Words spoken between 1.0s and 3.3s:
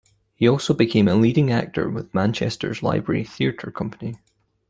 a leading actor with Manchester's Library